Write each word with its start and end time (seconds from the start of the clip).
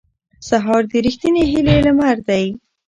سهار 0.49 0.83
د 0.91 0.93
رښتینې 1.05 1.43
هیلې 1.51 1.77
لمر 1.85 2.17
دی. 2.27 2.45